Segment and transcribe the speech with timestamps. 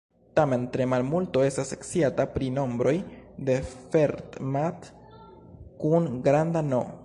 [0.37, 2.95] Tamen, tre malmulto estas sciata pri nombroj
[3.49, 3.59] de
[3.93, 4.89] Fermat
[5.85, 6.85] kun granda "n".